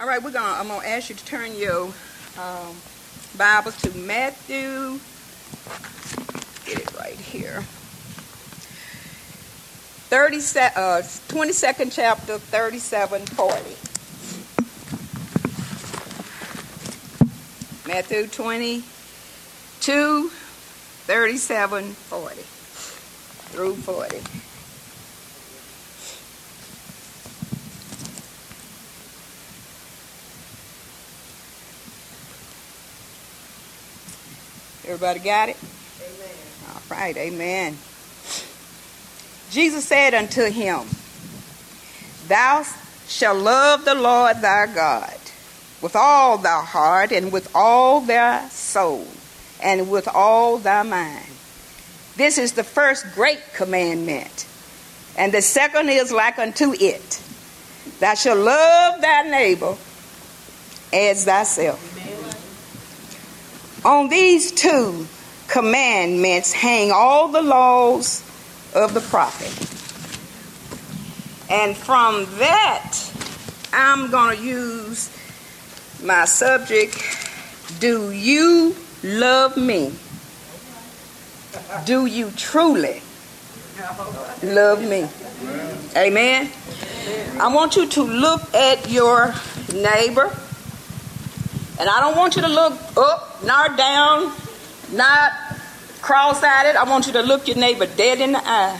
[0.00, 0.58] All right, we're gonna.
[0.58, 1.92] I'm gonna ask you to turn your
[2.38, 2.74] um,
[3.36, 4.98] Bibles to Matthew.
[6.64, 7.60] Get it right here.
[10.08, 13.76] 30, uh, 22nd chapter, 37, 40.
[17.86, 22.36] Matthew 22, 37, 40
[23.52, 24.39] through 40.
[34.90, 35.56] Everybody got it?
[36.00, 36.36] Amen.
[36.68, 37.78] All right, amen.
[39.52, 40.80] Jesus said unto him,
[42.26, 42.64] Thou
[43.06, 45.14] shalt love the Lord thy God
[45.80, 49.06] with all thy heart and with all thy soul
[49.62, 51.24] and with all thy mind.
[52.16, 54.44] This is the first great commandment.
[55.16, 57.22] And the second is like unto it
[58.00, 59.76] Thou shalt love thy neighbor
[60.92, 61.89] as thyself.
[63.84, 65.06] On these two
[65.48, 68.22] commandments hang all the laws
[68.74, 69.48] of the prophet.
[71.50, 72.96] And from that,
[73.72, 75.16] I'm going to use
[76.02, 76.96] my subject
[77.80, 79.92] Do you love me?
[81.84, 83.02] Do you truly
[84.42, 85.08] love me?
[85.96, 86.50] Amen.
[87.40, 89.34] I want you to look at your
[89.72, 90.30] neighbor.
[91.80, 94.32] And I don't want you to look up, nor down,
[94.92, 95.32] not
[96.02, 96.76] cross-eyed.
[96.76, 98.78] I want you to look your neighbor dead in the eye.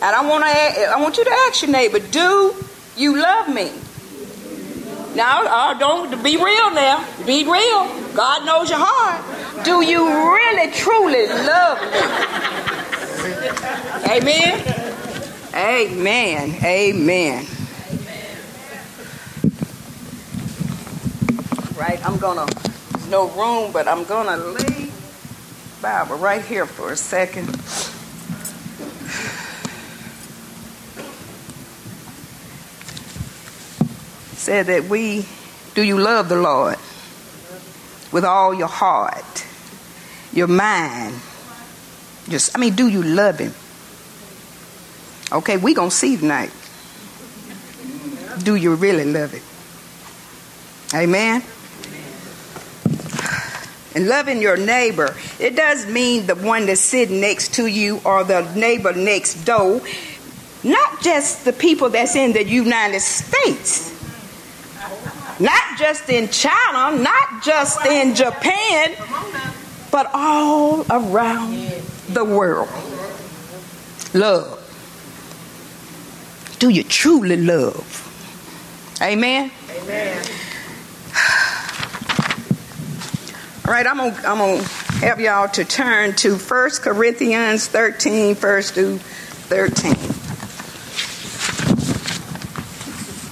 [0.00, 2.54] And I want to I want you to ask your neighbor, do
[2.96, 3.72] you love me?
[5.16, 7.04] Now, uh, don't be real now.
[7.26, 8.12] Be real.
[8.14, 9.64] God knows your heart.
[9.64, 12.00] Do you really, truly love me?
[14.12, 14.60] Amen.
[15.54, 16.54] Amen.
[16.62, 17.55] Amen.
[21.76, 22.46] Right, I'm gonna.
[22.92, 24.90] There's no room, but I'm gonna lay
[25.82, 27.54] Bible right here for a second.
[34.46, 35.26] said that we,
[35.74, 36.76] do you love the Lord
[38.12, 39.44] with all your heart,
[40.32, 41.16] your mind?
[42.28, 43.52] Just, I mean, do you love Him?
[45.32, 46.52] Okay, we gonna see tonight.
[48.44, 49.42] Do you really love it?
[50.94, 51.42] Amen.
[53.96, 58.22] And loving your neighbor, it does mean the one that's sitting next to you or
[58.22, 59.80] the neighbor next door,
[60.62, 63.96] not just the people that's in the United States
[65.38, 68.94] not just in China, not just in Japan,
[69.90, 71.54] but all around
[72.08, 72.68] the world.
[74.14, 74.62] Love.
[76.58, 78.02] Do you truly love?
[79.02, 79.50] Amen?
[79.70, 80.24] Amen.
[83.66, 84.62] All right, I'm gonna, I'm gonna
[85.00, 89.92] have y'all to turn to 1 Corinthians 13, first through 13.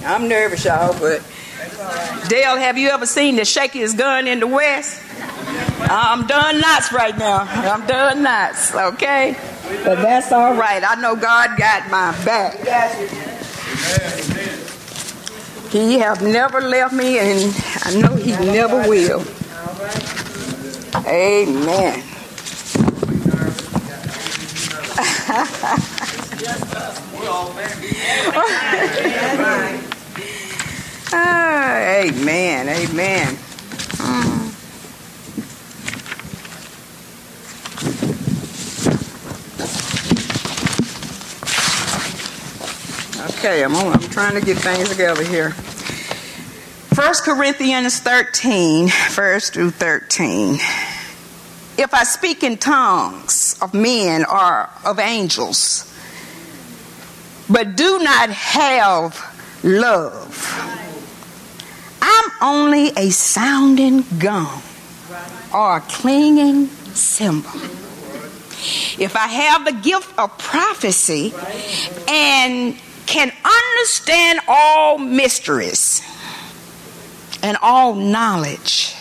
[0.05, 1.23] I'm nervous, y'all, but
[2.27, 5.01] Dale, have you ever seen the shakiest gun in the West?
[5.89, 7.47] I'm done knots right now.
[7.47, 9.37] I'm done knots, okay?
[9.85, 10.83] But that's all right.
[10.85, 12.55] I know God got my back.
[15.71, 19.23] He have never left me, and I know He never will.
[21.03, 22.03] Amen.
[31.17, 32.69] Ah, amen.
[32.69, 33.35] Amen.
[33.97, 34.45] Mm.
[43.37, 45.51] Okay, I'm, on, I'm trying to get things together here.
[46.95, 50.57] 1 Corinthians 13, verse through 13.
[51.77, 55.91] If I speak in tongues of men or of angels,
[57.49, 60.81] but do not have love,
[62.01, 64.61] I'm only a sounding gong
[65.53, 67.51] or a clinging cymbal.
[68.97, 71.33] If I have the gift of prophecy
[72.07, 76.01] and can understand all mysteries
[77.43, 78.94] and all knowledge,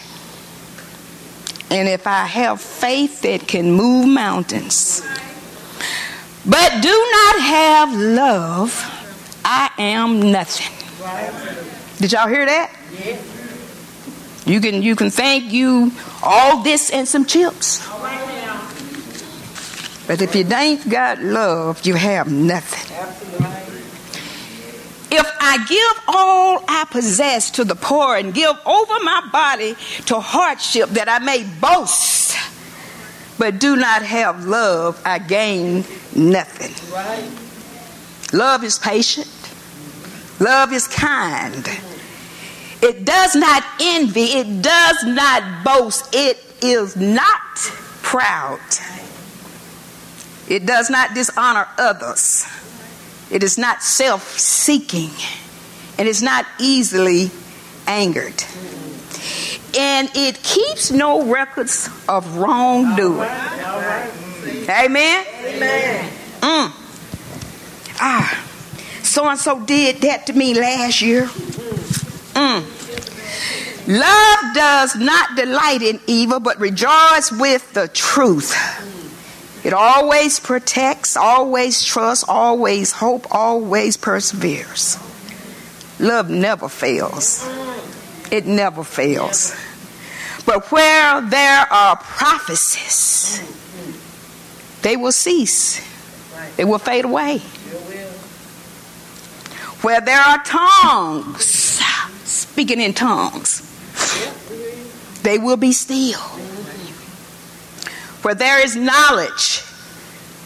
[1.71, 5.03] and if I have faith that can move mountains,
[6.47, 10.73] but do not have love, I am nothing.
[11.99, 12.71] Did y'all hear that?
[14.47, 15.91] You can you can thank you
[16.23, 17.87] all this and some chips.
[20.07, 23.34] But if you ain't got love, you have nothing.
[25.47, 29.77] I give all I possess to the poor and give over my body
[30.07, 32.35] to hardship that I may boast,
[33.39, 35.85] but do not have love, I gain
[36.17, 36.73] nothing.
[36.91, 37.31] Right.
[38.33, 39.29] Love is patient,
[40.41, 41.69] love is kind.
[42.81, 47.57] It does not envy, it does not boast, it is not
[48.03, 48.61] proud.
[50.49, 52.47] It does not dishonor others.
[53.35, 55.11] It is not self seeking.
[55.99, 57.33] And It is not easily
[57.85, 58.45] angered.
[59.77, 63.29] And it keeps no records of wrongdoing.
[64.69, 65.27] Amen?
[65.45, 66.13] Amen.
[66.41, 66.73] Mm.
[68.01, 68.45] Ah,
[69.03, 71.27] so and so did that to me last year.
[71.27, 72.63] Mm.
[73.89, 78.55] Love does not delight in evil, but rejoice with the truth.
[79.65, 84.99] It always protects, always trusts, always hope, always perseveres.
[85.99, 87.49] Love never fails.
[88.31, 89.57] It never fails.
[90.45, 93.41] But where there are prophecies,
[94.83, 95.81] they will cease.
[96.57, 97.39] They will fade away.
[99.81, 101.81] Where there are tongues,
[102.25, 103.63] speaking in tongues,
[105.23, 106.21] they will be still.
[108.25, 109.63] Where there is knowledge,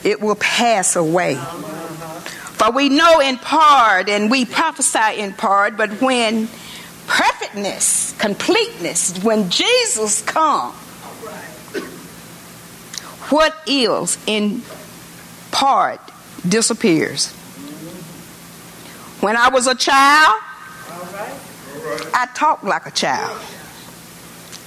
[0.03, 1.37] it will pass away.
[1.37, 6.49] For we know in part and we prophesy in part, but when
[7.07, 10.75] perfectness, completeness, when Jesus comes,
[13.31, 14.63] what is in
[15.53, 16.01] part
[16.49, 17.31] disappears.
[19.21, 20.41] When I was a child,
[22.13, 23.41] I talked like a child.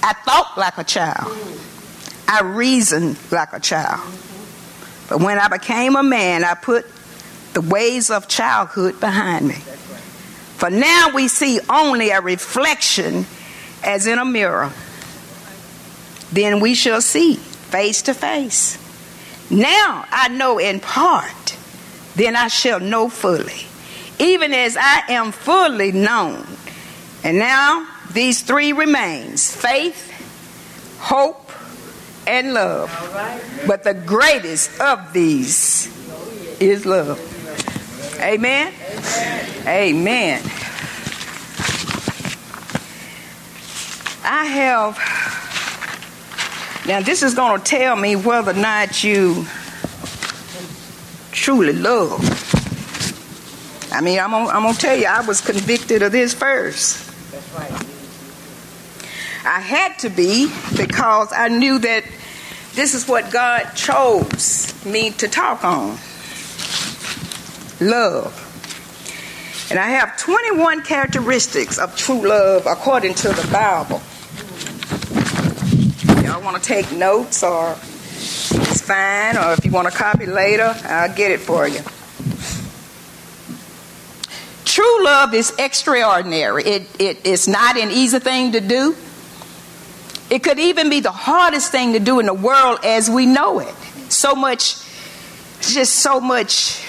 [0.02, 1.36] I thought like a child.
[2.28, 4.00] I reasoned like a child.
[5.08, 6.86] But when I became a man, I put
[7.52, 9.54] the ways of childhood behind me.
[9.54, 13.26] For now we see only a reflection
[13.82, 14.72] as in a mirror.
[16.32, 18.78] Then we shall see face to face.
[19.50, 21.56] Now I know in part,
[22.14, 23.66] then I shall know fully,
[24.18, 26.46] even as I am fully known.
[27.24, 30.10] And now these three remains faith,
[31.00, 31.41] hope,
[32.26, 32.90] and love.
[33.66, 35.86] But the greatest of these
[36.60, 37.18] is love.
[38.20, 38.72] Amen?
[39.66, 40.42] Amen.
[44.24, 44.96] I have,
[46.86, 49.46] now this is going to tell me whether or not you
[51.32, 52.20] truly love.
[53.92, 57.11] I mean, I'm gonna, tell you, I was convicted of this first.
[59.52, 62.04] I had to be because I knew that
[62.72, 65.98] this is what God chose me to talk on
[67.78, 68.32] love.
[69.68, 74.00] And I have 21 characteristics of true love according to the Bible.
[76.24, 80.74] Y'all want to take notes or it's fine, or if you want to copy later,
[80.84, 81.80] I'll get it for you.
[84.64, 86.64] True love is extraordinary.
[86.64, 88.96] It, it, it's not an easy thing to do.
[90.32, 93.58] It could even be the hardest thing to do in the world as we know
[93.58, 93.74] it.
[94.08, 94.76] So much,
[95.60, 96.82] just so much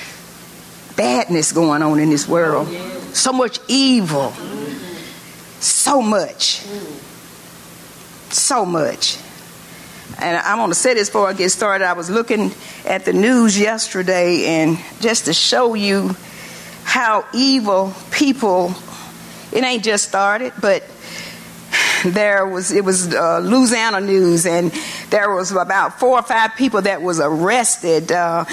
[0.95, 2.69] badness going on in this world.
[3.13, 4.31] So much evil.
[5.60, 6.62] So much.
[8.29, 9.18] So much.
[10.22, 11.84] And I'm going to say this before I get started.
[11.84, 12.53] I was looking
[12.86, 16.15] at the news yesterday, and just to show you
[16.86, 18.74] how evil people,
[19.51, 20.82] it ain't just started, but
[22.05, 24.72] there was it was uh, Louisiana news, and
[25.10, 28.12] there was about four or five people that was arrested.
[28.12, 28.45] Uh,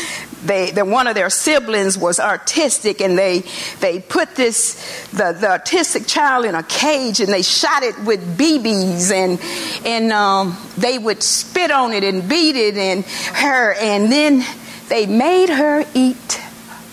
[0.44, 3.44] they, the, one of their siblings was artistic, and they
[3.80, 8.38] they put this the, the artistic child in a cage, and they shot it with
[8.38, 9.40] BBs, and
[9.86, 14.44] and um, they would spit on it and beat it, and her, and then
[14.88, 16.40] they made her eat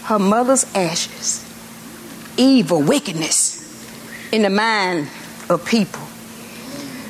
[0.03, 1.43] her mother's ashes.
[2.37, 3.57] Evil, wickedness
[4.31, 5.07] in the mind
[5.49, 6.06] of people.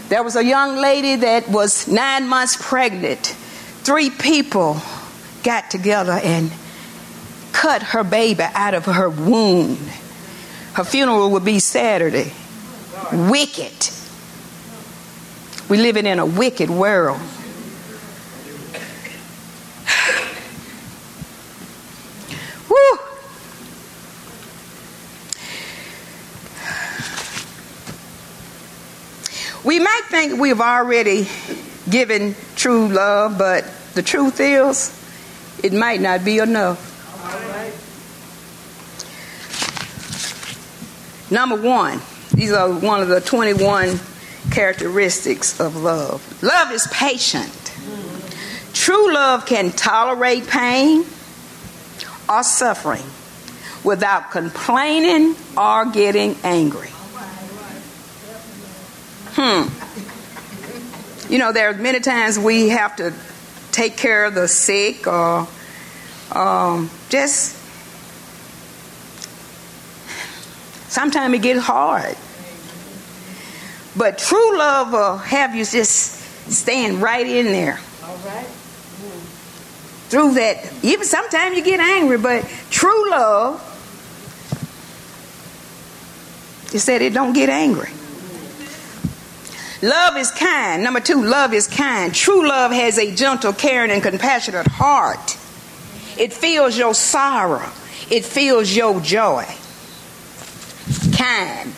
[0.10, 3.26] There was a young lady that was nine months pregnant.
[3.84, 4.82] Three people
[5.44, 6.52] got together and
[7.52, 9.78] cut her baby out of her womb.
[10.74, 12.32] Her funeral would be Saturday.
[13.12, 13.90] Wicked.
[15.70, 17.20] We living in a wicked world.
[22.70, 23.00] Woo!
[29.68, 31.28] We might think we've already
[31.90, 34.98] given true love, but the truth is,
[35.62, 36.80] it might not be enough.
[41.30, 42.00] Number one,
[42.34, 44.00] these are one of the 21
[44.52, 46.42] characteristics of love.
[46.42, 47.52] Love is patient.
[48.72, 51.04] True love can tolerate pain
[52.30, 53.04] or suffering
[53.84, 56.92] without complaining or getting angry.
[59.40, 59.70] Hmm.
[61.32, 63.14] You know, there are many times we have to
[63.72, 65.48] take care of the sick or
[66.32, 67.56] um, just
[70.90, 72.18] sometimes it gets hard.
[73.96, 76.16] But true love will have you just
[76.52, 77.80] stand right in there.
[78.04, 78.48] All right.
[80.10, 83.62] Through that, even sometimes you get angry, but true love,
[86.74, 87.92] it said it don't get angry.
[89.82, 90.84] Love is kind.
[90.84, 92.14] Number two, love is kind.
[92.14, 95.38] True love has a gentle, caring, and compassionate heart.
[96.18, 97.70] It feels your sorrow.
[98.10, 99.46] It feels your joy.
[101.16, 101.74] Kind.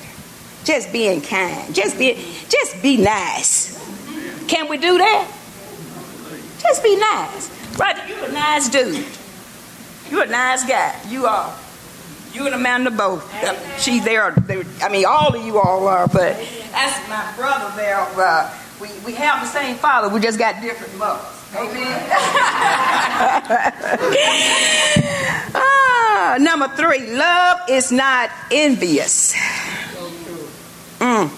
[0.64, 1.74] Just being kind.
[1.76, 2.14] Just be
[2.48, 3.78] just be nice.
[4.48, 5.32] Can we do that?
[6.60, 7.50] Just be nice.
[7.78, 9.06] Roger, you're a nice dude.
[10.10, 11.00] You're a nice guy.
[11.10, 11.56] You are.
[12.34, 13.26] You and Amanda both.
[13.82, 14.34] She's there.
[14.82, 16.38] I mean, all of you all are, but
[16.72, 18.00] that's my brother there.
[18.00, 20.10] Uh, we, we have the same father.
[20.10, 21.26] We just got different mothers.
[21.56, 22.10] Amen.
[25.56, 29.34] ah, number three, love is not envious.
[31.00, 31.32] Mm.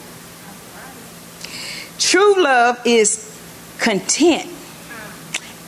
[1.98, 3.28] True love is
[3.80, 4.50] content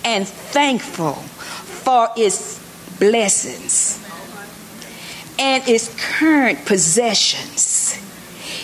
[0.04, 2.60] and thankful for its
[3.00, 4.03] blessings
[5.40, 8.00] and its current possessions.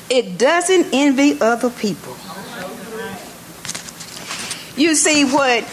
[0.10, 2.16] It doesn't envy other people.
[4.76, 5.64] You see what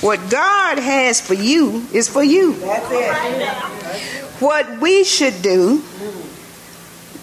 [0.00, 2.54] what God has for you is for you.
[2.54, 3.54] That's it.
[4.40, 5.82] What we should do,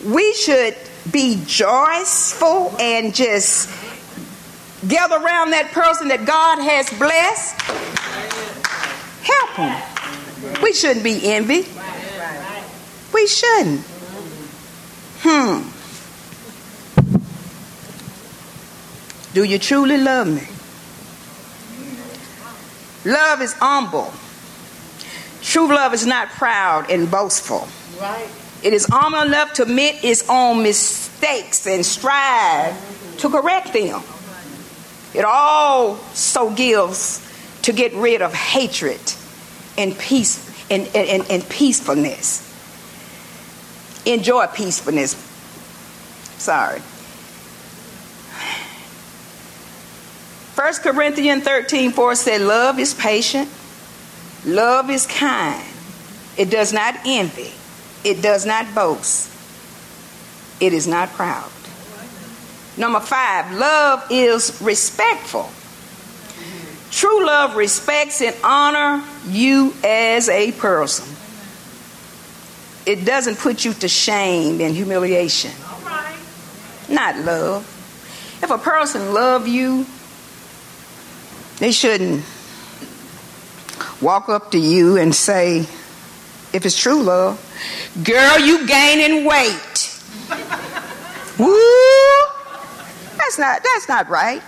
[0.05, 0.75] we should
[1.09, 3.69] be joyful and just
[4.87, 7.61] gather around that person that God has blessed.
[9.23, 10.61] Help them.
[10.61, 11.65] We shouldn't be envy.
[13.15, 13.79] We shouldn't.
[15.23, 15.69] Hmm.
[19.33, 20.45] Do you truly love me?
[23.09, 24.11] Love is humble.
[25.41, 27.69] True love is not proud and boastful.
[28.01, 28.27] Right.
[28.61, 32.75] It is humble enough to admit its own mistakes and strive
[33.19, 34.03] to correct them.
[35.13, 37.25] It also gives
[37.61, 38.99] to get rid of hatred
[39.77, 42.44] and peace and, and, and peacefulness.
[44.05, 45.13] Enjoy peacefulness.
[46.37, 46.81] Sorry.
[50.55, 53.49] 1 Corinthians 13 4 said, Love is patient,
[54.45, 55.63] love is kind,
[56.37, 57.51] it does not envy,
[58.03, 59.29] it does not boast,
[60.61, 61.51] it is not proud.
[62.77, 65.49] Number five, love is respectful.
[66.91, 71.05] True love respects and honor you as a person.
[72.85, 75.51] It doesn't put you to shame and humiliation.
[76.89, 77.63] Not love.
[78.43, 79.85] If a person love you,
[81.57, 82.23] they shouldn't
[84.01, 85.65] walk up to you and say,
[86.53, 87.41] if it's true love,
[88.03, 90.01] girl, you gaining weight.
[91.39, 92.35] Woo!
[93.17, 94.43] That's not that's not right.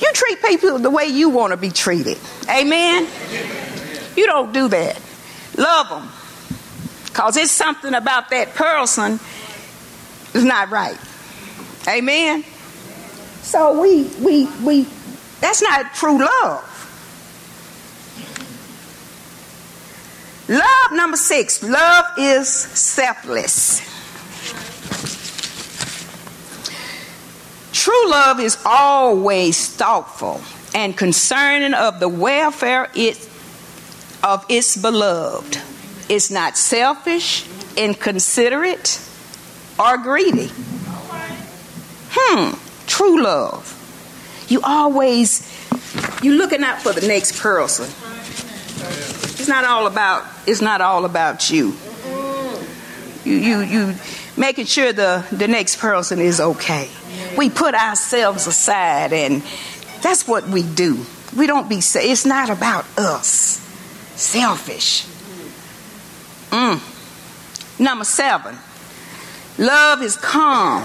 [0.00, 2.18] You treat people the way you want to be treated.
[2.48, 3.06] Amen.
[4.16, 5.00] You don't do that.
[5.56, 6.08] Love them.
[7.12, 9.20] Cause it's something about that person
[10.34, 10.98] is not right.
[11.86, 12.44] Amen.
[13.42, 14.86] So we we we
[15.40, 16.68] that's not true love.
[20.48, 21.62] Love number six.
[21.62, 23.80] Love is selfless.
[27.72, 30.40] True love is always thoughtful
[30.74, 33.28] and concerning of the welfare it,
[34.22, 35.58] of its beloved.
[36.12, 39.00] It's not selfish, inconsiderate,
[39.78, 40.50] or greedy.
[42.12, 42.52] Hmm,
[42.86, 44.44] true love.
[44.46, 45.48] You always
[46.22, 47.86] you looking out for the next person.
[47.86, 51.74] It's not all about it's not all about you.
[53.24, 53.94] You you you
[54.36, 56.90] making sure the the next person is okay.
[57.38, 59.42] We put ourselves aside and
[60.02, 61.06] that's what we do.
[61.34, 63.60] We don't be it's not about us.
[64.14, 65.06] Selfish.
[66.52, 67.80] Mm.
[67.80, 68.56] Number 7.
[69.58, 70.84] Love is calm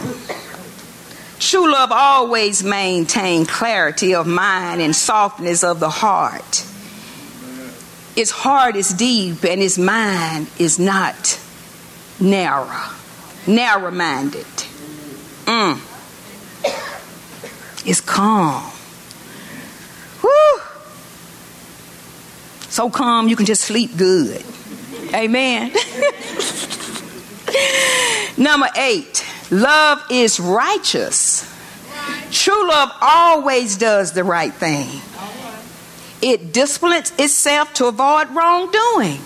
[1.40, 6.66] True love always maintains clarity of mind and softness of the heart.
[8.16, 11.40] Its heart is deep and its mind is not
[12.20, 12.90] narrow,
[13.46, 14.46] narrow minded.
[15.46, 15.80] Mm.
[17.86, 18.72] It's calm.
[22.70, 24.44] So calm you can just sleep good.
[25.18, 25.72] Amen.
[28.38, 31.52] Number eight, love is righteous.
[32.30, 35.02] True love always does the right thing.
[36.22, 39.20] It disciplines itself to avoid wrongdoing.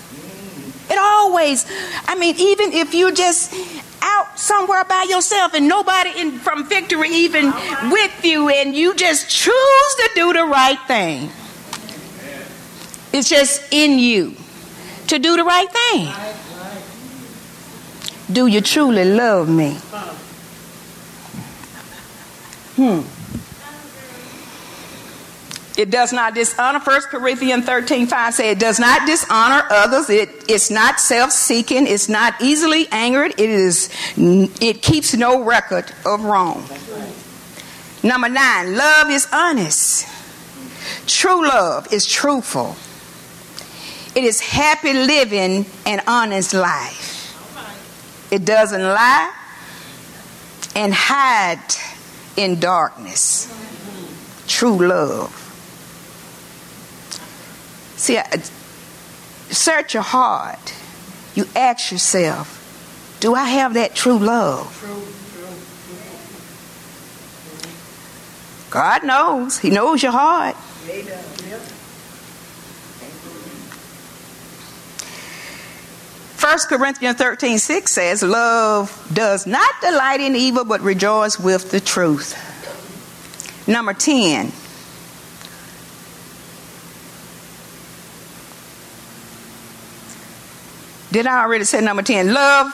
[0.88, 1.66] It always,
[2.06, 3.52] I mean, even if you just
[4.00, 7.52] out somewhere by yourself and nobody in, from victory even
[7.90, 11.28] with you and you just choose to do the right thing.
[13.12, 14.36] It's just in you
[15.12, 16.08] to do the right thing.
[18.32, 19.74] Do you truly love me?
[22.76, 23.02] Hmm.
[25.78, 26.78] It does not dishonor.
[26.78, 30.08] 1 Corinthians 13 5 say it does not dishonor others.
[30.08, 31.86] It, it's not self seeking.
[31.86, 33.32] It's not easily angered.
[33.32, 36.64] It, is, it keeps no record of wrong.
[38.02, 40.06] Number nine, love is honest.
[41.06, 42.76] True love is truthful.
[44.14, 47.10] It is happy living an honest life.
[48.30, 49.32] It doesn't lie
[50.74, 51.60] and hide
[52.36, 53.48] in darkness.
[54.46, 55.30] True love.
[57.96, 58.18] See,
[59.50, 60.74] search your heart.
[61.34, 62.58] You ask yourself,
[63.20, 64.78] do I have that true love?
[68.70, 69.58] God knows.
[69.58, 70.56] He knows your heart.
[76.42, 81.78] 1 Corinthians 13 6 says, Love does not delight in evil, but rejoice with the
[81.78, 82.34] truth.
[83.68, 84.50] Number 10.
[91.12, 92.34] Did I already say number 10?
[92.34, 92.72] Love,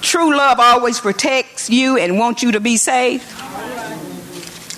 [0.00, 3.22] true love always protects you and wants you to be safe.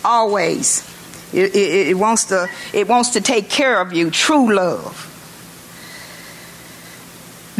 [0.05, 0.83] Always.
[1.33, 4.11] It, it, it, wants to, it wants to take care of you.
[4.11, 5.12] True love.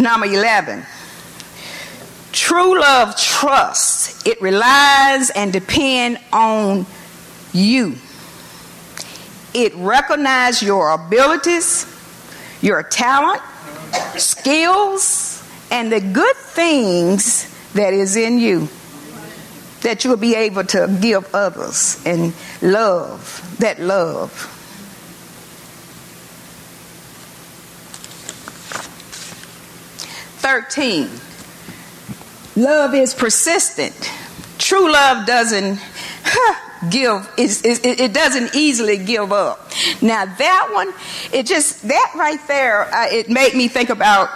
[0.03, 0.85] Number 11.
[2.33, 4.27] True love trusts.
[4.27, 6.87] It relies and depends on
[7.53, 7.95] you.
[9.55, 11.87] It recognizes your abilities,
[12.61, 13.43] your talent,
[14.17, 18.69] skills, and the good things that is in you
[19.83, 24.52] that you'll be able to give others and love that love.
[30.43, 31.09] 13.
[32.57, 33.95] Love is persistent.
[34.59, 35.79] True love doesn't
[36.91, 39.71] give, it, it, doesn't easily give up.
[40.03, 40.93] Now, that one,
[41.33, 44.31] it just, that right there, uh, it made me think about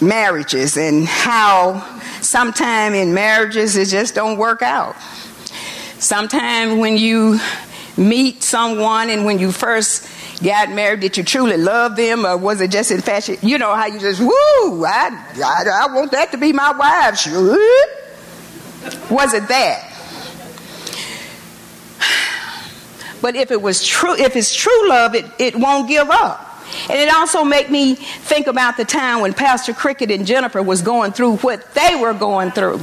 [0.00, 4.96] marriages and how sometimes in marriages it just don't work out.
[6.00, 7.38] Sometimes when you
[7.96, 10.06] meet someone and when you first
[10.38, 13.36] got married, did you truly love them, or was it just in fashion?
[13.42, 17.26] You know how you just woo, I, I, I want that to be my wife.
[19.10, 19.84] Was it that?
[23.20, 26.44] But if it was true, if it's true love, it, it won't give up.
[26.88, 30.82] And it also made me think about the time when Pastor Cricket and Jennifer was
[30.82, 32.80] going through what they were going through.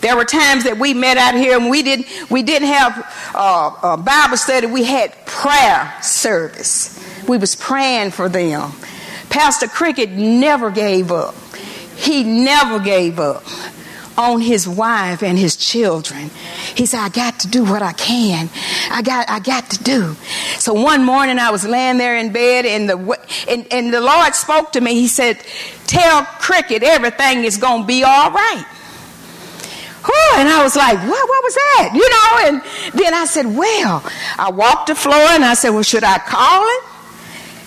[0.00, 3.76] There were times that we met out here and we didn't we didn't have uh,
[3.82, 4.66] a Bible study.
[4.66, 6.98] We had prayer service.
[7.28, 8.72] We was praying for them.
[9.28, 11.34] Pastor Cricket never gave up.
[11.96, 13.44] He never gave up
[14.16, 16.30] on his wife and his children.
[16.74, 18.50] He said, I got to do what I can.
[18.90, 20.14] I got, I got to do.
[20.58, 24.34] So one morning I was laying there in bed and the, and, and the Lord
[24.34, 24.94] spoke to me.
[24.94, 25.38] He said,
[25.86, 28.64] tell Cricket everything is going to be all right.
[30.04, 31.90] Whew, and I was like, what, what was that?
[31.92, 34.02] You know, and then I said, well,
[34.38, 36.90] I walked the floor and I said, well, should I call him?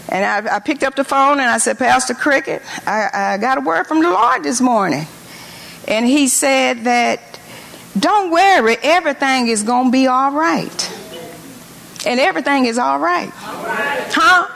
[0.09, 3.57] And I, I picked up the phone and I said, Pastor Cricket, I, I got
[3.57, 5.05] a word from the Lord this morning.
[5.87, 7.39] And he said that,
[7.97, 10.91] don't worry, everything is going to be all right.
[12.05, 13.31] And everything is all right.
[13.45, 14.11] all right.
[14.11, 14.47] Huh?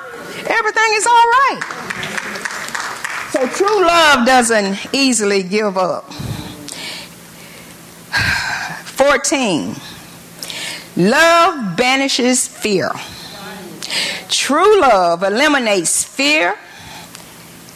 [0.49, 1.87] Everything is all right.
[3.31, 6.05] So true love doesn't easily give up.
[8.85, 9.75] 14.
[10.97, 12.91] Love banishes fear.
[14.29, 16.57] True love eliminates fear,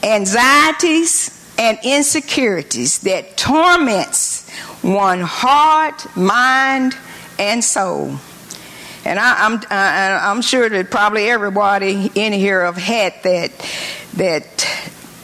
[0.04, 4.50] anxieties, and insecurities that torments
[4.82, 6.98] one heart, mind,
[7.38, 8.16] and soul.
[9.06, 13.52] And I, am I'm, I'm sure that probably everybody in here have had that
[14.16, 14.62] that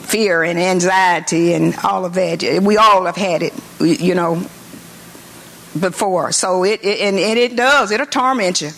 [0.07, 2.61] fear and anxiety and all of that.
[2.63, 4.47] We all have had it, you know,
[5.79, 6.31] before.
[6.31, 7.91] So it, it and, and it does.
[7.91, 8.69] It'll torment you.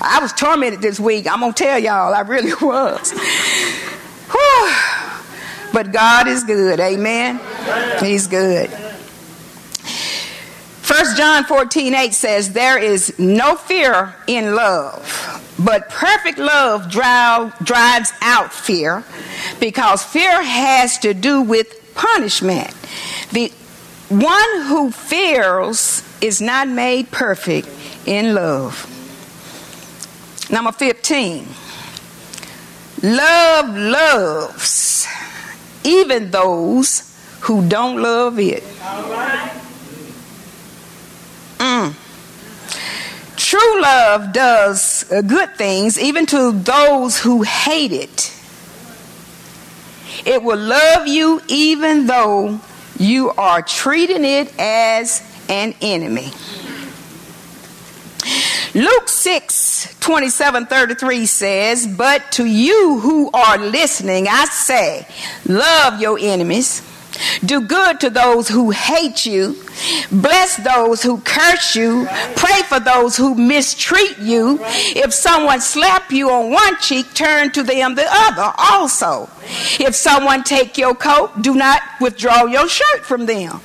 [0.00, 1.30] I was tormented this week.
[1.30, 3.12] I'm gonna tell y'all, I really was.
[5.72, 6.80] but God is good.
[6.80, 7.40] Amen.
[8.00, 8.70] He's good.
[10.86, 17.58] First John 14, 8 says, There is no fear in love, but perfect love drive,
[17.58, 19.02] drives out fear
[19.58, 22.72] because fear has to do with punishment.
[23.32, 23.52] The
[24.08, 27.68] one who fears is not made perfect
[28.06, 28.92] in love.
[30.50, 31.46] Number 15.
[33.02, 35.06] Love loves
[35.84, 38.62] even those who don't love it.
[41.58, 41.94] Mm.
[43.36, 48.32] True love does good things even to those who hate it.
[50.24, 52.60] It will love you even though
[52.98, 56.32] you are treating it as an enemy.
[58.74, 65.06] Luke 6 27 33 says, But to you who are listening, I say,
[65.46, 66.82] love your enemies.
[67.44, 69.56] Do good to those who hate you.
[70.10, 72.06] Bless those who curse you.
[72.36, 74.58] Pray for those who mistreat you.
[74.62, 79.28] If someone slap you on one cheek, turn to them the other also.
[79.78, 83.60] If someone take your coat, do not withdraw your shirt from them.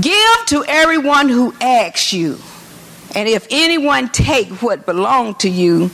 [0.00, 2.38] Give to everyone who asks you.
[3.14, 5.90] And if anyone take what belong to you,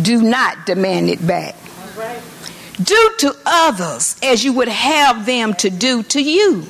[0.00, 1.56] do not demand it back.
[2.82, 6.64] Do to others as you would have them to do to you.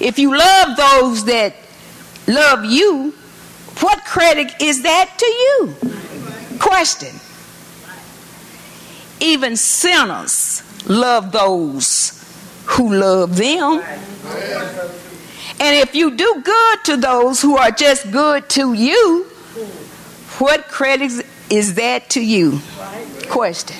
[0.00, 1.54] If you love those that
[2.26, 3.14] love you,
[3.80, 6.58] what credit is that to you?
[6.58, 7.14] Question.
[9.20, 12.12] Even sinners love those
[12.66, 13.82] who love them.
[15.58, 19.24] And if you do good to those who are just good to you,
[20.38, 22.60] what credit is that to you?
[23.28, 23.76] Question.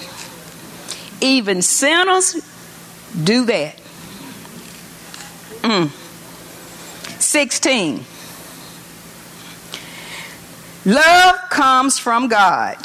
[1.21, 2.35] Even sinners
[3.25, 3.77] do that.
[5.63, 5.91] Mm.
[7.21, 8.05] 16.
[10.85, 12.77] Love comes from God.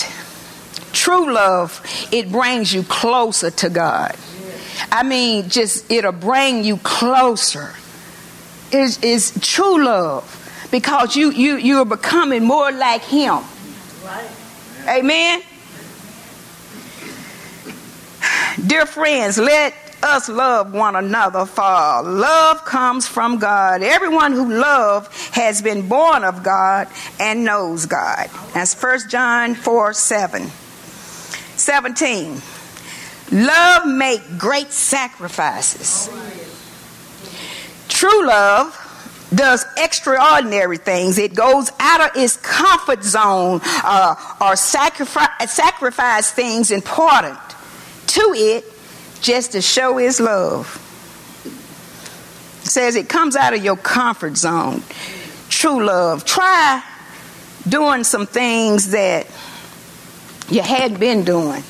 [0.91, 4.15] True love, it brings you closer to God.
[4.91, 7.73] I mean, just it'll bring you closer
[8.71, 10.37] is, is true love
[10.71, 13.39] because you, you, you're becoming more like Him.
[14.03, 14.29] Right.
[14.87, 15.43] Amen.
[18.59, 23.81] Dear friends, let us love one another, for love comes from God.
[23.81, 28.29] Everyone who loves has been born of God and knows God.
[28.53, 30.47] That's 1 John 4 7.
[30.47, 32.41] 17.
[33.31, 36.09] Love make great sacrifices.
[37.87, 38.77] True love
[39.33, 41.17] does extraordinary things.
[41.17, 47.37] It goes out of its comfort zone uh, or sacrifice, sacrifice things important
[48.11, 48.65] to it
[49.21, 50.77] just to show his love.
[52.61, 54.83] It says it comes out of your comfort zone.
[55.49, 56.25] True love.
[56.25, 56.83] Try
[57.67, 59.27] doing some things that
[60.49, 61.63] you hadn't been doing.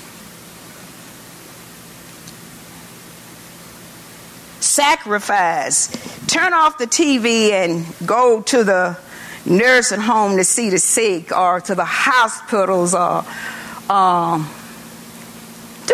[4.71, 5.89] sacrifice.
[6.27, 8.97] Turn off the TV and go to the
[9.45, 13.25] nursing home to see the sick or to the hospitals or
[13.89, 14.49] um,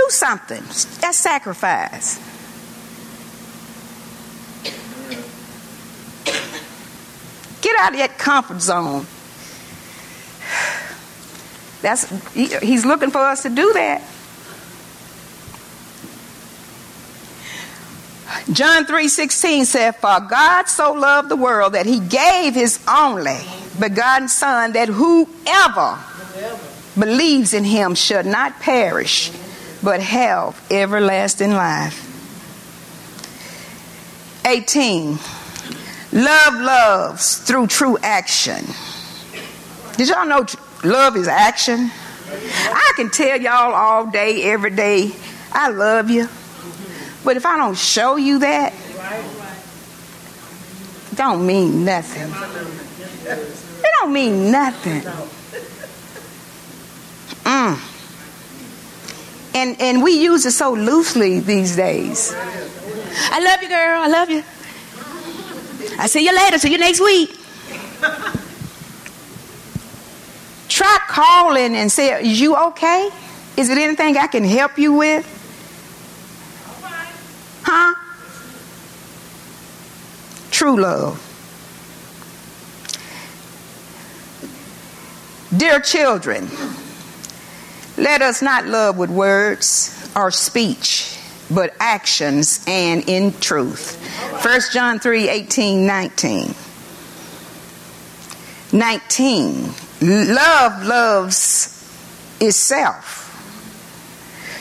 [0.07, 0.63] do something.
[1.01, 2.19] That's sacrifice.
[7.61, 9.05] Get out of that comfort zone.
[11.81, 14.01] That's he's looking for us to do that.
[18.51, 23.39] John 3:16 said, "For God so loved the world that he gave his only
[23.79, 25.97] begotten son that whoever
[26.97, 29.31] believes in him should not perish
[29.87, 32.03] but have everlasting life."
[34.45, 35.17] 18
[36.11, 38.65] Love loves through true action.
[39.97, 40.45] Did y'all know
[40.83, 41.91] love is action?
[42.29, 45.11] I can tell y'all all day, every day,
[45.51, 46.27] I love you.
[47.23, 48.73] But if I don't show you that,
[51.15, 52.31] don't mean nothing.
[53.27, 55.01] It don't mean nothing.
[57.43, 57.86] Mm.
[59.57, 62.31] And and we use it so loosely these days.
[63.31, 64.01] I love you, girl.
[64.03, 64.43] I love you.
[65.97, 66.59] I see you later.
[66.59, 67.35] See you next week.
[70.67, 73.09] Try calling and say, "Is you okay?
[73.55, 75.25] Is it anything I can help you with?"
[77.63, 77.95] Huh?
[80.51, 81.17] True love.
[85.55, 86.47] Dear children,
[87.97, 91.17] let us not love with words or speech,
[91.49, 93.99] but actions and in truth.
[94.43, 96.55] 1 John 3 18, 19.
[98.73, 99.73] 19.
[100.01, 101.73] Love loves
[102.39, 103.23] itself.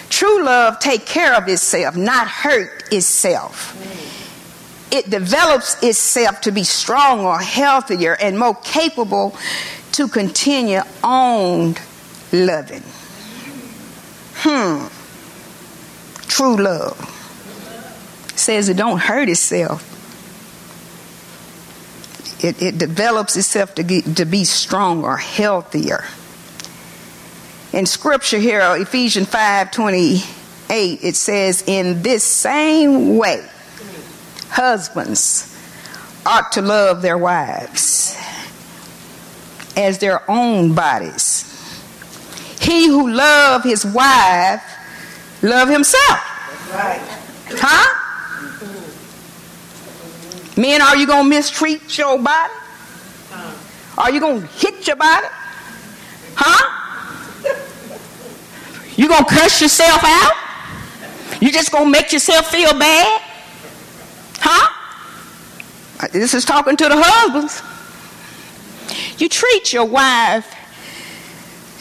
[0.09, 3.75] True love take care of itself, not hurt itself.
[4.91, 9.37] It develops itself to be stronger, healthier, and more capable
[9.93, 11.75] to continue on
[12.33, 12.83] loving.
[14.39, 14.87] Hmm.
[16.29, 17.13] True love
[18.35, 19.93] says it don't hurt itself.
[22.45, 26.05] It, it develops itself to, get, to be stronger, healthier.
[27.73, 33.45] In scripture here, Ephesians 5 28, it says, In this same way,
[34.51, 35.55] husbands
[36.25, 38.17] ought to love their wives
[39.77, 41.56] as their own bodies.
[42.67, 44.61] He who love his wife
[45.41, 46.19] love himself.
[46.75, 47.01] Right.
[47.51, 48.03] Huh?
[50.57, 52.53] Men, are you going to mistreat your body?
[53.97, 55.29] Are you going to hit your body?
[56.35, 56.73] Huh?
[58.97, 60.33] You going to curse yourself out?
[61.41, 63.23] You just going to make yourself feel bad?
[64.41, 66.09] Huh?
[66.13, 67.63] This is talking to the husbands.
[69.21, 70.56] You treat your wife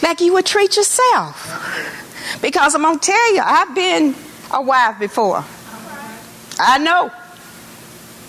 [0.02, 2.38] like you would treat yourself.
[2.42, 4.14] Because I'm going to tell you, I've been
[4.52, 5.44] a wife before.
[6.58, 7.10] I know.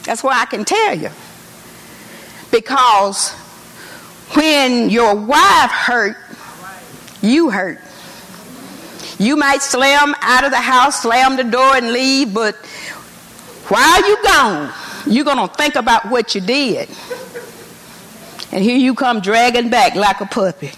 [0.04, 1.10] That's why I can tell you.
[2.52, 3.32] Because
[4.34, 6.18] when your wife hurt,
[7.22, 7.80] you hurt.
[9.20, 12.56] You might slam out of the house, slam the door, and leave, but
[13.68, 14.72] while you're gone,
[15.08, 16.90] you're going to think about what you did.
[18.52, 20.72] And here you come dragging back like a puppy.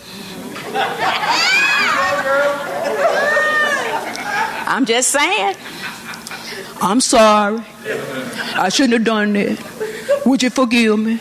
[4.67, 5.55] I'm just saying.
[6.81, 7.63] I'm sorry.
[8.55, 10.21] I shouldn't have done that.
[10.25, 11.19] Would you forgive me?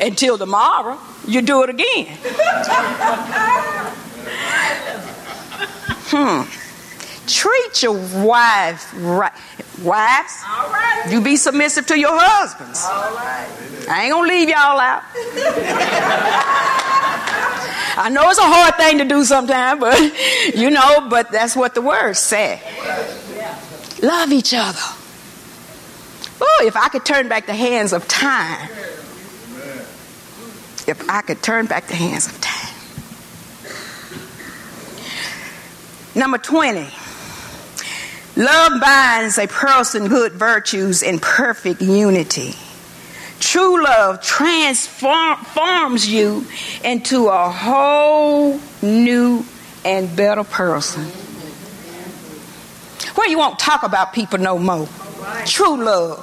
[0.00, 2.16] Until tomorrow, you do it again.
[6.10, 6.42] hmm.
[7.26, 7.92] Treat your
[8.24, 9.32] wife right.
[9.82, 11.08] Wives, right.
[11.10, 12.84] you be submissive to your husbands.
[13.88, 15.02] I ain't gonna leave y'all out.
[17.96, 21.74] I know it's a hard thing to do sometimes, but you know, but that's what
[21.74, 22.60] the words say.
[24.02, 24.78] Love each other.
[26.40, 28.68] Oh, if I could turn back the hands of time.
[30.86, 32.74] If I could turn back the hands of time.
[36.14, 36.88] Number 20.
[38.34, 42.54] Love binds a person good virtues in perfect unity.
[43.42, 46.46] True love transforms you
[46.84, 49.44] into a whole new
[49.84, 51.02] and better person.
[53.16, 54.88] Where you won't talk about people no more.
[55.44, 56.20] True love.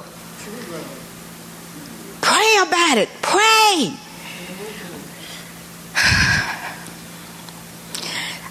[2.22, 3.10] Pray about it.
[3.20, 3.92] Pray.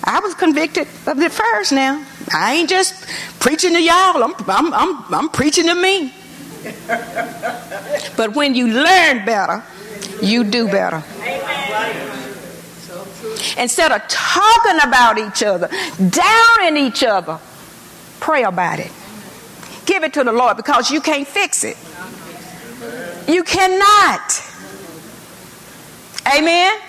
[0.03, 2.05] I was convicted of it first now.
[2.31, 2.93] I ain't just
[3.39, 6.13] preaching to y'all, I'm, I'm, I'm, I'm preaching to me.
[8.17, 9.63] But when you learn better,
[10.21, 11.03] you do better.
[13.57, 15.69] Instead of talking about each other,
[16.09, 17.39] downing each other,
[18.19, 18.91] pray about it.
[19.85, 21.77] Give it to the Lord because you can't fix it.
[23.27, 24.43] You cannot.
[26.27, 26.79] Amen?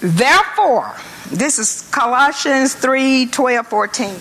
[0.00, 0.94] Therefore,
[1.30, 4.14] this is Colossians 3 12, 14.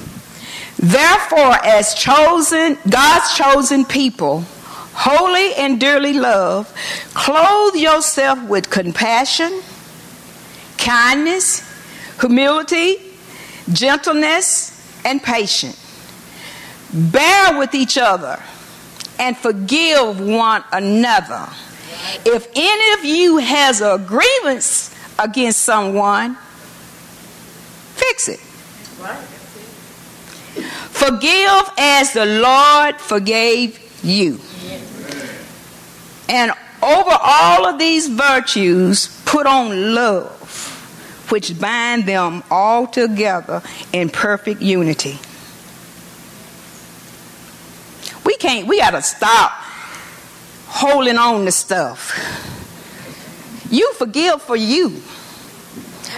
[0.78, 4.42] Therefore, as chosen, God's chosen people,
[4.94, 6.76] holy and dearly loved,
[7.14, 9.62] clothe yourself with compassion,
[10.78, 11.64] kindness,
[12.20, 12.98] humility,
[13.72, 15.82] gentleness, and patience.
[16.94, 18.42] Bear with each other
[19.20, 21.48] and forgive one another.
[22.26, 26.38] If any of you has a grievance against someone,
[28.08, 28.40] fix it.
[30.92, 34.40] Forgive as the Lord forgave you.
[36.30, 40.32] And over all of these virtues, put on love,
[41.30, 45.20] which bind them all together in perfect unity.
[48.26, 49.52] We can't, we got to stop
[50.68, 52.12] holding on to stuff.
[53.70, 55.02] You forgive for you.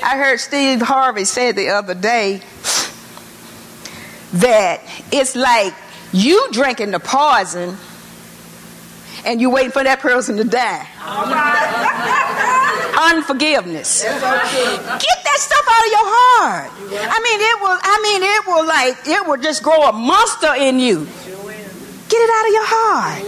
[0.08, 2.40] I heard Steve Harvey say the other day
[4.36, 4.80] that
[5.12, 5.74] it's like
[6.14, 7.76] you drinking the poison
[9.26, 10.88] and you waiting for that person to die.
[13.18, 14.04] Unforgiveness.
[14.04, 16.72] Get that stuff out of your heart.
[17.12, 17.78] I mean, it will.
[17.84, 21.06] I mean, it will like it will just grow a monster in you.
[22.08, 23.24] Get it out of your heart.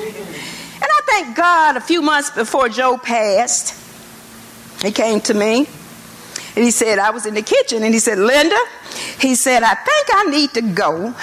[0.76, 1.76] And I thank God.
[1.76, 3.76] A few months before Joe passed,
[4.82, 5.68] he came to me
[6.60, 8.60] and he said, I was in the kitchen, and he said, Linda,
[9.18, 11.16] he said, I think I need to go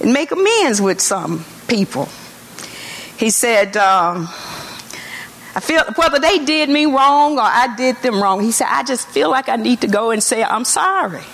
[0.00, 2.08] and make amends with some people.
[3.18, 4.26] He said, um,
[5.54, 8.40] I feel whether they did me wrong or I did them wrong.
[8.40, 11.24] He said, I just feel like I need to go and say, I'm sorry.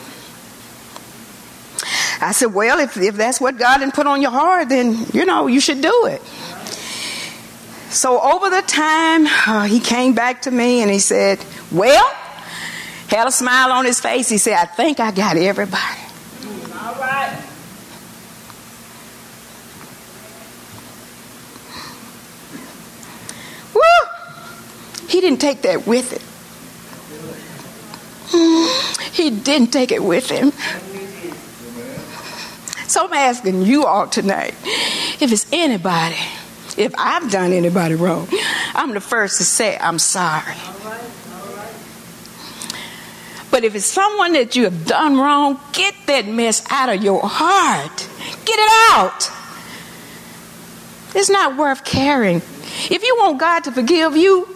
[2.20, 5.24] I said, Well, if, if that's what God had put on your heart, then, you
[5.24, 6.20] know, you should do it.
[7.92, 11.38] So over the time, uh, he came back to me and he said,
[11.70, 12.12] Well,
[13.08, 14.28] had a smile on his face.
[14.28, 16.00] He said, I think I got everybody.
[16.72, 17.42] All right.
[23.74, 25.08] Woo!
[25.08, 26.20] He didn't take that with him.
[28.34, 29.12] Mm-hmm.
[29.12, 30.52] He didn't take it with him.
[32.88, 34.54] So I'm asking you all tonight
[35.20, 36.16] if it's anybody,
[36.76, 38.28] if I've done anybody wrong,
[38.74, 40.54] I'm the first to say I'm sorry.
[43.54, 47.20] But if it's someone that you have done wrong, get that mess out of your
[47.22, 48.08] heart.
[48.44, 49.30] Get it out.
[51.14, 52.38] It's not worth caring.
[52.38, 54.48] If you want God to forgive you,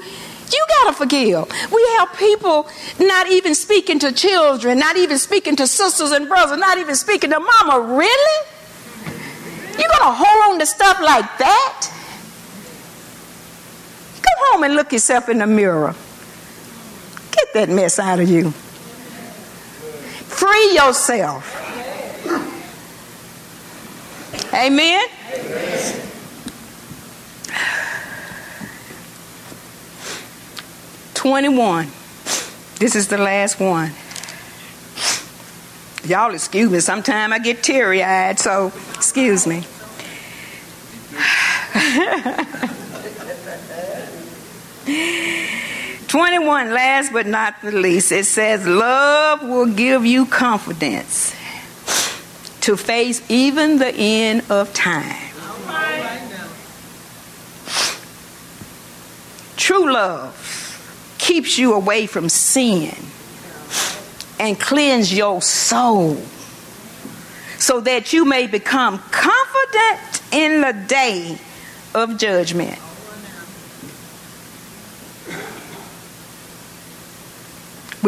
[0.52, 1.48] you got to forgive.
[1.70, 2.66] We have people
[2.98, 7.30] not even speaking to children, not even speaking to sisters and brothers, not even speaking
[7.30, 7.94] to mama.
[7.94, 8.46] Really?
[9.78, 11.88] You're going to hold on to stuff like that?
[14.22, 15.94] Go home and look yourself in the mirror.
[17.30, 18.52] Get that mess out of you.
[20.38, 21.52] Free yourself.
[24.54, 25.08] Amen?
[31.14, 31.88] Twenty-one.
[32.78, 33.90] This is the last one.
[36.04, 36.78] Y'all excuse me.
[36.78, 39.64] Sometimes I get teary-eyed, so excuse me.
[46.18, 51.30] 21, last but not the least, it says, Love will give you confidence
[52.60, 55.14] to face even the end of time.
[59.56, 62.96] True love keeps you away from sin
[64.40, 66.16] and cleanse your soul
[67.58, 71.38] so that you may become confident in the day
[71.94, 72.80] of judgment.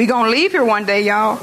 [0.00, 1.36] We gonna leave here one day, y'all.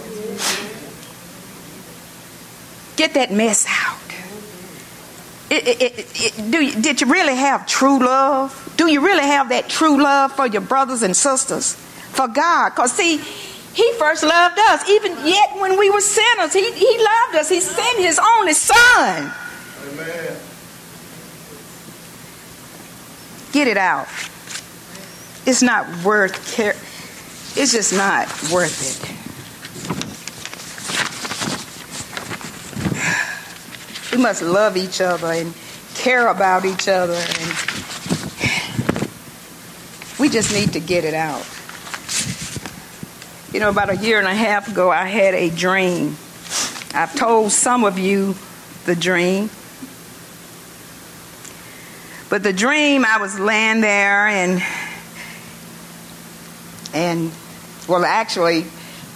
[2.96, 4.00] Get that mess out.
[5.52, 8.74] It, it, it, do you, did you really have true love?
[8.76, 11.76] Do you really have that true love for your brothers and sisters?
[11.76, 12.72] For God?
[12.72, 14.90] Because, see, He first loved us.
[14.90, 17.50] Even yet when we were sinners, He, he loved us.
[17.50, 19.32] He sent His only Son.
[19.86, 20.38] Amen.
[23.52, 24.08] Get it out.
[25.46, 26.74] It's not worth care.
[27.60, 28.78] It's just not worth
[34.12, 34.16] it.
[34.16, 35.56] We must love each other and
[35.96, 37.58] care about each other and
[40.20, 41.46] we just need to get it out.
[43.52, 46.16] You know, about a year and a half ago, I had a dream.
[46.94, 48.36] I've told some of you
[48.86, 49.50] the dream.
[52.30, 54.62] But the dream, I was laying there and
[56.94, 57.32] and
[57.88, 58.66] well, actually,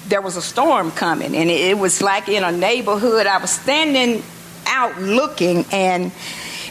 [0.07, 3.27] there was a storm coming, and it was like in a neighborhood.
[3.27, 4.23] I was standing
[4.65, 6.11] out looking, and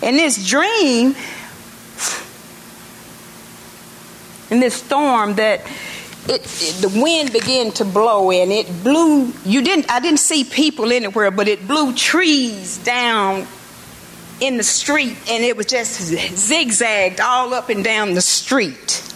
[0.02, 1.14] in this dream,
[4.50, 5.60] in this storm, that
[6.26, 9.32] it, it, the wind began to blow, and it blew.
[9.44, 9.90] You didn't.
[9.90, 13.46] I didn't see people anywhere, but it blew trees down
[14.40, 16.00] in the street, and it was just
[16.36, 19.09] zigzagged all up and down the street.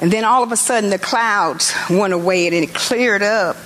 [0.00, 3.56] And then all of a sudden the clouds went away and it cleared up.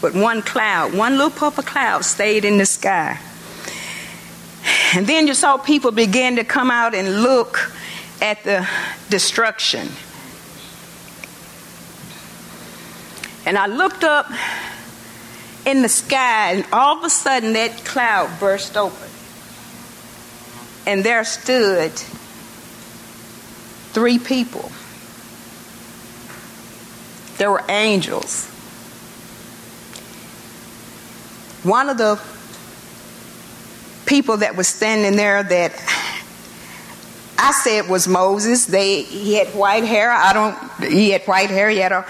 [0.00, 3.20] But one cloud, one little puff of cloud stayed in the sky.
[4.94, 7.70] And then you saw people begin to come out and look
[8.22, 8.66] at the
[9.10, 9.88] destruction.
[13.44, 14.30] And I looked up
[15.66, 19.08] in the sky, and all of a sudden that cloud burst open.
[20.86, 21.92] And there stood
[23.92, 24.70] three people
[27.38, 28.46] There were angels.
[31.64, 32.20] One of the
[34.06, 35.72] people that was standing there that
[37.38, 38.66] I said was Moses.
[38.66, 40.10] They he had white hair.
[40.10, 40.90] I don't.
[40.90, 41.68] He had white hair.
[41.68, 42.06] He had a,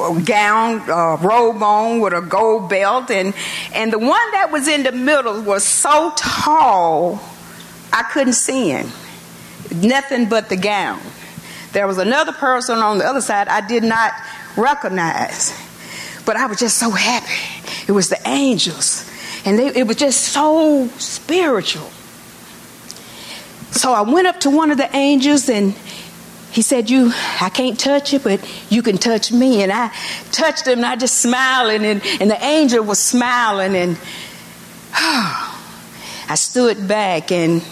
[0.00, 3.34] a gown, a robe on with a gold belt, and
[3.72, 7.20] and the one that was in the middle was so tall,
[7.92, 8.90] I couldn't see him.
[9.74, 11.00] Nothing but the gown.
[11.72, 14.12] There was another person on the other side I did not
[14.56, 15.52] recognize,
[16.24, 17.64] but I was just so happy.
[17.88, 19.08] It was the angels,
[19.44, 21.90] and they, it was just so spiritual.
[23.72, 25.74] So I went up to one of the angels and
[26.50, 28.40] he said, You, I can't touch you, but
[28.70, 29.62] you can touch me.
[29.62, 29.92] And I
[30.32, 33.98] touched him and I just smiling and, and the angel was smiling and
[34.94, 35.52] oh,
[36.28, 37.62] I stood back and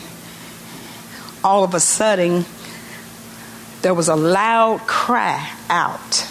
[1.43, 2.45] all of a sudden
[3.83, 6.29] there was a loud cry out.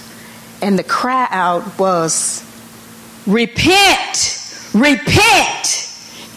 [0.64, 2.43] And the cry out was,
[3.28, 4.72] Repent!
[4.74, 5.89] Repent!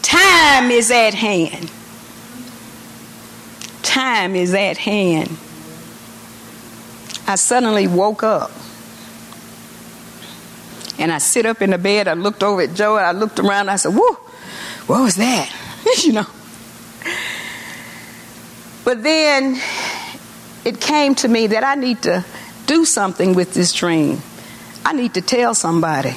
[0.03, 1.70] Time is at hand
[3.97, 5.31] time is at hand.
[7.27, 8.51] I suddenly woke up.
[10.99, 13.39] And I sit up in the bed, I looked over at Joe, and I looked
[13.39, 14.14] around, I said, Whoa,
[14.87, 15.51] what was that?
[16.05, 16.27] you know.
[18.85, 19.61] But then
[20.66, 22.22] it came to me that I need to
[22.67, 24.21] do something with this dream.
[24.85, 26.14] I need to tell somebody.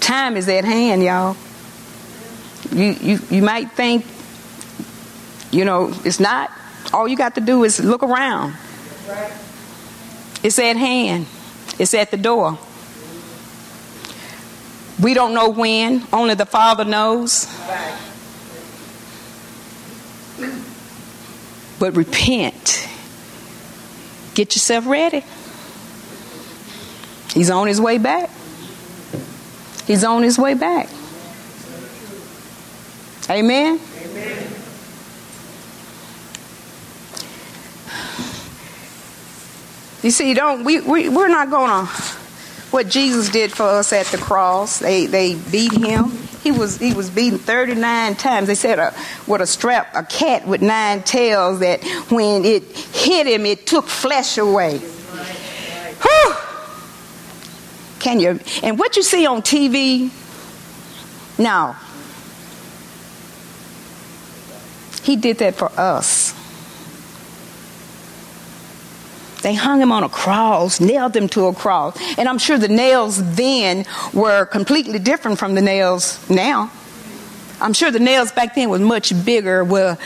[0.00, 1.36] Time is at hand, y'all.
[2.70, 4.04] You, you, you might think
[5.52, 6.50] you know, it's not.
[6.92, 8.54] All you got to do is look around.
[10.42, 11.26] It's at hand,
[11.78, 12.58] it's at the door.
[15.00, 17.46] We don't know when, only the Father knows.
[21.78, 22.88] But repent.
[24.34, 25.24] Get yourself ready.
[27.34, 28.30] He's on his way back.
[29.86, 30.88] He's on his way back.
[33.30, 33.80] Amen.
[33.80, 34.52] Amen.
[40.02, 41.86] You see, don't we, we we're not gonna
[42.72, 44.78] what Jesus did for us at the cross.
[44.78, 46.10] They they beat him.
[46.42, 48.48] He was he was beaten 39 times.
[48.48, 48.92] They said a,
[49.28, 53.86] with a strap, a cat with nine tails that when it hit him, it took
[53.86, 54.78] flesh away.
[54.78, 56.34] Whew.
[58.00, 58.40] Can you?
[58.64, 60.10] And what you see on TV?
[61.38, 61.76] No.
[65.04, 66.34] He did that for us.
[69.42, 71.98] They hung him on a cross, nailed him to a cross.
[72.16, 73.84] And I'm sure the nails then
[74.14, 76.70] were completely different from the nails now.
[77.60, 79.64] I'm sure the nails back then was much bigger.
[79.64, 79.98] Well,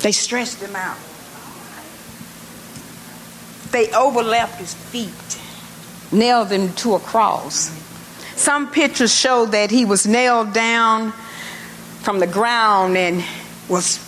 [0.00, 0.96] they stretched him out.
[3.70, 5.38] They overlapped his feet,
[6.10, 7.70] nailed him to a cross.
[8.36, 11.12] Some pictures show that he was nailed down
[12.02, 13.22] from the ground and
[13.68, 13.98] was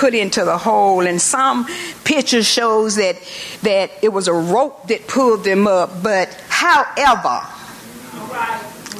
[0.00, 1.06] put into the hole.
[1.06, 1.66] And some
[2.04, 3.16] picture shows that
[3.62, 6.02] that it was a rope that pulled them up.
[6.02, 7.46] But however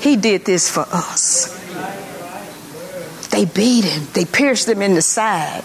[0.00, 1.56] he did this for us.
[3.30, 4.08] They beat him.
[4.12, 5.64] They pierced him in the side.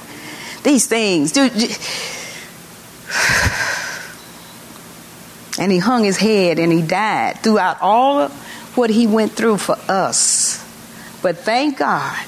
[0.63, 1.51] These things dude
[5.59, 8.31] and he hung his head and he died throughout all of
[8.75, 10.63] what he went through for us.
[11.21, 12.25] But thank god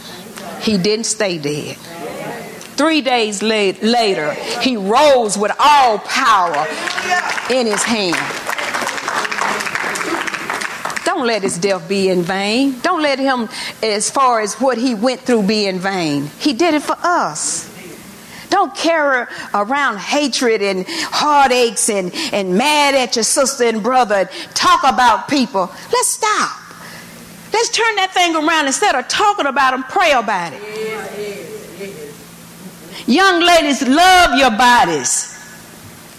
[0.61, 1.77] he didn't stay dead
[2.77, 6.67] Three days later, he rose with all power
[7.49, 8.15] in his hand.
[11.03, 12.79] Don't let his death be in vain.
[12.81, 13.49] Don't let him,
[13.81, 16.29] as far as what he went through, be in vain.
[16.37, 17.67] He did it for us.
[18.51, 19.25] Don't carry
[19.55, 24.29] around hatred and heartaches and, and mad at your sister and brother.
[24.53, 25.71] Talk about people.
[25.91, 26.51] Let's stop.
[27.51, 28.67] Let's turn that thing around.
[28.67, 31.36] Instead of talking about them, pray about it.
[33.07, 35.33] Young ladies, love your bodies.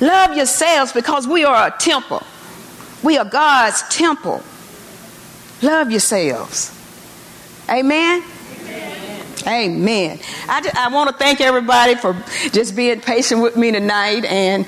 [0.01, 2.23] Love yourselves because we are a temple.
[3.03, 4.43] We are God's temple.
[5.61, 6.75] Love yourselves.
[7.69, 8.23] Amen.
[9.47, 10.19] Amen.
[10.49, 12.15] I, just, I want to thank everybody for
[12.53, 14.67] just being patient with me tonight and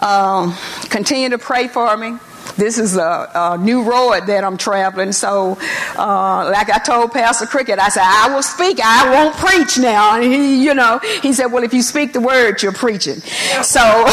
[0.00, 0.54] um,
[0.90, 2.18] continue to pray for me
[2.56, 5.12] this is a, a, new road that I'm traveling.
[5.12, 5.58] So,
[5.96, 10.16] uh, like I told Pastor Cricket, I said, I will speak, I won't preach now.
[10.16, 13.20] And he, you know, he said, well, if you speak the word, you're preaching.
[13.62, 13.80] So,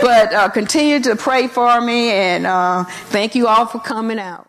[0.00, 4.46] but uh, continue to pray for me and uh, thank you all for coming out.